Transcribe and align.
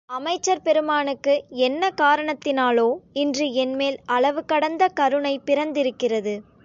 அமைச்சர் 0.09 0.61
பெருமானுக்கு 0.61 1.33
என்ன 1.59 1.91
காரணத்தினாலோ 2.01 2.87
இன்று 3.13 3.45
என்மேல் 3.55 3.97
அளவுகடந்த 4.07 4.89
கருணை 4.93 5.33
பிறந்திருக்கிறது. 5.45 6.33